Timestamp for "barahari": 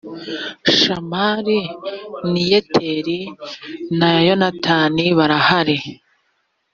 5.17-5.77